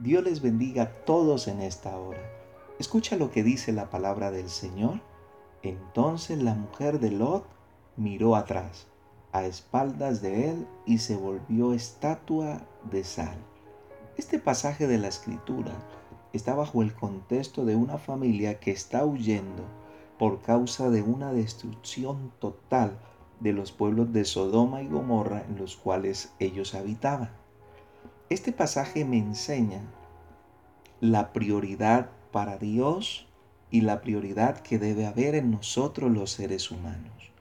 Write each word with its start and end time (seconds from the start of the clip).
Dios 0.00 0.22
les 0.22 0.40
bendiga 0.40 0.84
a 0.84 0.92
todos 1.04 1.48
en 1.48 1.60
esta 1.60 1.98
hora. 1.98 2.20
Escucha 2.78 3.16
lo 3.16 3.32
que 3.32 3.42
dice 3.42 3.72
la 3.72 3.90
palabra 3.90 4.30
del 4.30 4.48
Señor. 4.48 5.00
Entonces 5.64 6.40
la 6.40 6.54
mujer 6.54 7.00
de 7.00 7.10
Lot 7.10 7.44
miró 7.96 8.36
atrás, 8.36 8.86
a 9.32 9.44
espaldas 9.44 10.22
de 10.22 10.50
él, 10.50 10.68
y 10.86 10.98
se 10.98 11.16
volvió 11.16 11.72
estatua 11.72 12.60
de 12.92 13.02
sal. 13.02 13.36
Este 14.16 14.38
pasaje 14.38 14.86
de 14.86 14.98
la 14.98 15.08
escritura 15.08 15.72
está 16.32 16.54
bajo 16.54 16.82
el 16.82 16.94
contexto 16.94 17.64
de 17.64 17.74
una 17.74 17.98
familia 17.98 18.60
que 18.60 18.70
está 18.70 19.04
huyendo 19.04 19.64
por 20.16 20.42
causa 20.42 20.90
de 20.90 21.02
una 21.02 21.32
destrucción 21.32 22.30
total 22.38 22.96
de 23.40 23.52
los 23.52 23.72
pueblos 23.72 24.12
de 24.12 24.24
Sodoma 24.24 24.80
y 24.80 24.86
Gomorra 24.86 25.44
en 25.48 25.58
los 25.58 25.74
cuales 25.74 26.32
ellos 26.38 26.76
habitaban. 26.76 27.30
Este 28.30 28.52
pasaje 28.52 29.06
me 29.06 29.16
enseña 29.16 29.80
la 31.00 31.32
prioridad 31.32 32.10
para 32.30 32.58
Dios 32.58 33.26
y 33.70 33.80
la 33.80 34.02
prioridad 34.02 34.58
que 34.60 34.78
debe 34.78 35.06
haber 35.06 35.34
en 35.34 35.50
nosotros 35.50 36.10
los 36.10 36.32
seres 36.32 36.70
humanos. 36.70 37.32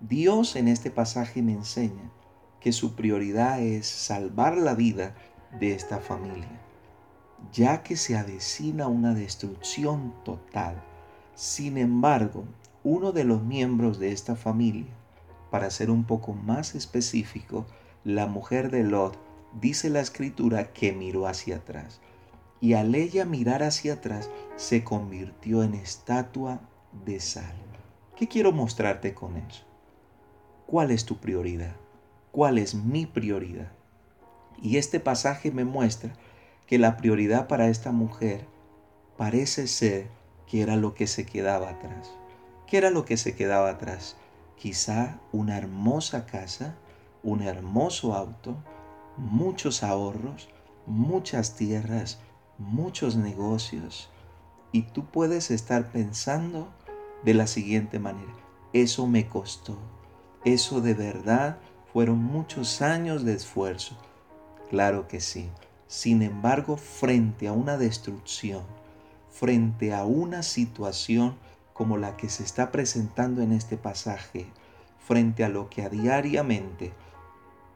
Dios 0.00 0.56
en 0.56 0.66
este 0.66 0.90
pasaje 0.90 1.40
me 1.40 1.52
enseña 1.52 2.10
que 2.58 2.72
su 2.72 2.96
prioridad 2.96 3.60
es 3.60 3.86
salvar 3.86 4.58
la 4.58 4.74
vida 4.74 5.14
de 5.60 5.72
esta 5.72 6.00
familia, 6.00 6.60
ya 7.52 7.84
que 7.84 7.96
se 7.96 8.16
avecina 8.16 8.88
una 8.88 9.14
destrucción 9.14 10.14
total. 10.24 10.82
Sin 11.36 11.78
embargo, 11.78 12.44
uno 12.82 13.12
de 13.12 13.22
los 13.22 13.44
miembros 13.44 14.00
de 14.00 14.10
esta 14.10 14.34
familia, 14.34 14.92
para 15.52 15.70
ser 15.70 15.92
un 15.92 16.02
poco 16.02 16.32
más 16.32 16.74
específico, 16.74 17.66
la 18.02 18.26
mujer 18.26 18.72
de 18.72 18.82
Lot, 18.82 19.16
dice 19.60 19.90
la 19.90 20.00
escritura 20.00 20.72
que 20.72 20.92
miró 20.92 21.26
hacia 21.26 21.56
atrás. 21.56 22.00
Y 22.60 22.74
al 22.74 22.94
ella 22.94 23.24
mirar 23.24 23.62
hacia 23.62 23.94
atrás, 23.94 24.30
se 24.56 24.84
convirtió 24.84 25.62
en 25.62 25.74
estatua 25.74 26.60
de 27.04 27.20
sal. 27.20 27.54
¿Qué 28.16 28.28
quiero 28.28 28.52
mostrarte 28.52 29.12
con 29.12 29.36
eso? 29.36 29.64
¿Cuál 30.66 30.90
es 30.90 31.04
tu 31.04 31.18
prioridad? 31.18 31.76
¿Cuál 32.30 32.58
es 32.58 32.74
mi 32.74 33.06
prioridad? 33.06 33.72
Y 34.62 34.76
este 34.76 35.00
pasaje 35.00 35.50
me 35.50 35.64
muestra 35.64 36.14
que 36.66 36.78
la 36.78 36.96
prioridad 36.96 37.48
para 37.48 37.68
esta 37.68 37.92
mujer 37.92 38.46
parece 39.16 39.66
ser 39.66 40.08
que 40.46 40.62
era 40.62 40.76
lo 40.76 40.94
que 40.94 41.06
se 41.06 41.26
quedaba 41.26 41.70
atrás. 41.70 42.10
¿Qué 42.66 42.78
era 42.78 42.90
lo 42.90 43.04
que 43.04 43.16
se 43.16 43.34
quedaba 43.34 43.70
atrás? 43.70 44.16
Quizá 44.56 45.20
una 45.32 45.58
hermosa 45.58 46.24
casa, 46.26 46.76
un 47.22 47.42
hermoso 47.42 48.14
auto, 48.14 48.56
muchos 49.16 49.82
ahorros, 49.82 50.48
muchas 50.86 51.56
tierras, 51.56 52.18
muchos 52.58 53.16
negocios. 53.16 54.10
Y 54.72 54.82
tú 54.82 55.06
puedes 55.06 55.50
estar 55.50 55.90
pensando 55.92 56.68
de 57.24 57.34
la 57.34 57.46
siguiente 57.46 57.98
manera, 57.98 58.34
eso 58.72 59.06
me 59.06 59.28
costó, 59.28 59.78
eso 60.44 60.80
de 60.80 60.94
verdad 60.94 61.58
fueron 61.92 62.18
muchos 62.18 62.82
años 62.82 63.24
de 63.24 63.34
esfuerzo. 63.34 63.96
Claro 64.68 65.06
que 65.06 65.20
sí. 65.20 65.48
Sin 65.86 66.22
embargo, 66.22 66.76
frente 66.76 67.46
a 67.46 67.52
una 67.52 67.76
destrucción, 67.76 68.64
frente 69.30 69.94
a 69.94 70.04
una 70.04 70.42
situación 70.42 71.36
como 71.72 71.96
la 71.96 72.16
que 72.16 72.28
se 72.28 72.42
está 72.42 72.72
presentando 72.72 73.42
en 73.42 73.52
este 73.52 73.76
pasaje, 73.76 74.46
frente 74.98 75.44
a 75.44 75.48
lo 75.48 75.70
que 75.70 75.82
a 75.82 75.88
diariamente 75.88 76.92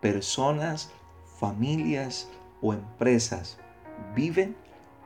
personas 0.00 0.90
familias 1.38 2.28
o 2.60 2.72
empresas 2.72 3.58
viven, 4.14 4.56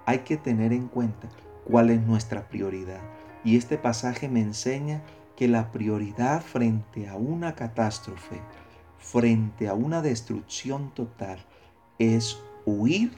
hay 0.06 0.20
que 0.20 0.36
tener 0.36 0.72
en 0.72 0.88
cuenta 0.88 1.28
cuál 1.64 1.90
es 1.90 2.00
nuestra 2.02 2.48
prioridad. 2.48 3.00
Y 3.44 3.56
este 3.56 3.78
pasaje 3.78 4.28
me 4.28 4.40
enseña 4.40 5.02
que 5.36 5.48
la 5.48 5.70
prioridad 5.72 6.42
frente 6.42 7.08
a 7.08 7.16
una 7.16 7.54
catástrofe, 7.54 8.40
frente 8.98 9.68
a 9.68 9.74
una 9.74 10.02
destrucción 10.02 10.92
total, 10.94 11.38
es 11.98 12.38
huir 12.64 13.12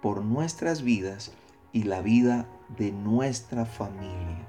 por 0.00 0.22
nuestras 0.22 0.82
vidas 0.82 1.32
y 1.72 1.84
la 1.84 2.02
vida 2.02 2.46
de 2.76 2.92
nuestra 2.92 3.64
familia. 3.64 4.46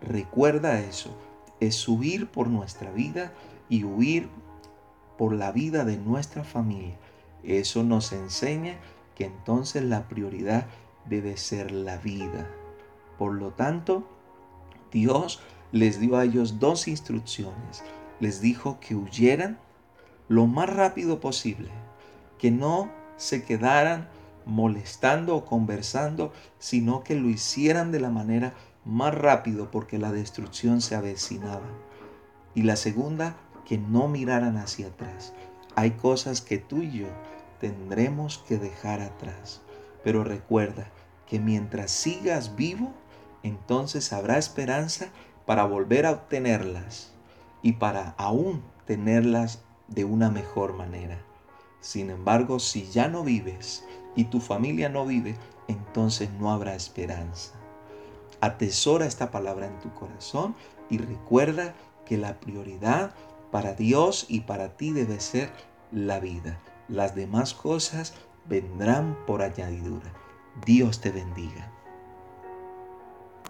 Recuerda 0.00 0.80
eso, 0.80 1.16
es 1.60 1.86
huir 1.86 2.28
por 2.28 2.48
nuestra 2.48 2.90
vida 2.90 3.32
y 3.68 3.84
huir 3.84 4.28
por 5.18 5.32
la 5.34 5.52
vida 5.52 5.84
de 5.84 5.96
nuestra 5.96 6.44
familia. 6.44 6.96
Eso 7.42 7.82
nos 7.82 8.12
enseña 8.12 8.78
que 9.14 9.24
entonces 9.24 9.82
la 9.82 10.08
prioridad 10.08 10.66
debe 11.08 11.36
ser 11.36 11.72
la 11.72 11.96
vida. 11.96 12.48
Por 13.18 13.34
lo 13.34 13.50
tanto, 13.50 14.06
Dios 14.90 15.40
les 15.72 16.00
dio 16.00 16.16
a 16.16 16.24
ellos 16.24 16.58
dos 16.60 16.86
instrucciones. 16.88 17.82
Les 18.20 18.40
dijo 18.40 18.78
que 18.80 18.94
huyeran 18.94 19.58
lo 20.28 20.46
más 20.46 20.68
rápido 20.68 21.20
posible, 21.20 21.70
que 22.38 22.50
no 22.50 22.90
se 23.16 23.44
quedaran 23.44 24.08
molestando 24.44 25.36
o 25.36 25.44
conversando, 25.44 26.32
sino 26.58 27.02
que 27.02 27.14
lo 27.14 27.28
hicieran 27.28 27.92
de 27.92 28.00
la 28.00 28.10
manera 28.10 28.54
más 28.84 29.14
rápido 29.14 29.70
porque 29.70 29.98
la 29.98 30.12
destrucción 30.12 30.80
se 30.80 30.94
avecinaba. 30.94 31.68
Y 32.54 32.62
la 32.62 32.76
segunda, 32.76 33.36
que 33.64 33.78
no 33.78 34.08
miraran 34.08 34.56
hacia 34.56 34.88
atrás. 34.88 35.32
Hay 35.74 35.92
cosas 35.92 36.40
que 36.40 36.58
tú 36.58 36.82
y 36.82 36.98
yo 36.98 37.06
tendremos 37.60 38.38
que 38.46 38.58
dejar 38.58 39.00
atrás. 39.00 39.62
Pero 40.02 40.24
recuerda 40.24 40.90
que 41.26 41.38
mientras 41.38 41.90
sigas 41.90 42.56
vivo, 42.56 42.92
entonces 43.42 44.12
habrá 44.12 44.38
esperanza 44.38 45.08
para 45.46 45.64
volver 45.64 46.06
a 46.06 46.12
obtenerlas 46.12 47.12
y 47.62 47.72
para 47.74 48.14
aún 48.18 48.62
tenerlas 48.86 49.62
de 49.88 50.04
una 50.04 50.30
mejor 50.30 50.74
manera. 50.74 51.18
Sin 51.80 52.10
embargo, 52.10 52.58
si 52.58 52.90
ya 52.90 53.08
no 53.08 53.24
vives 53.24 53.84
y 54.14 54.24
tu 54.24 54.40
familia 54.40 54.88
no 54.88 55.06
vive, 55.06 55.36
entonces 55.68 56.30
no 56.38 56.50
habrá 56.50 56.74
esperanza. 56.74 57.52
Atesora 58.40 59.06
esta 59.06 59.30
palabra 59.30 59.66
en 59.66 59.78
tu 59.78 59.92
corazón 59.94 60.54
y 60.90 60.98
recuerda 60.98 61.74
que 62.04 62.18
la 62.18 62.40
prioridad 62.40 63.14
para 63.52 63.74
Dios 63.74 64.26
y 64.28 64.40
para 64.40 64.76
ti 64.76 64.90
debe 64.90 65.20
ser 65.20 65.52
la 65.92 66.18
vida. 66.18 66.58
Las 66.88 67.14
demás 67.14 67.54
cosas 67.54 68.14
vendrán 68.46 69.16
por 69.26 69.42
añadidura. 69.42 70.12
Dios 70.66 71.00
te 71.00 71.12
bendiga. 71.12 71.70